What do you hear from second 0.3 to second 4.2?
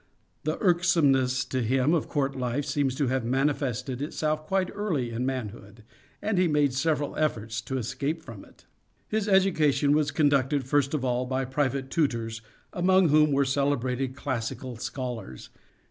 The irksomeness to him of court life seems to have manifested